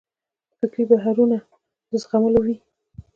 فکري 0.57 0.83
بهیرونه 0.89 1.37
د 1.89 1.91
زغملو 2.03 2.39
وي. 2.45 2.55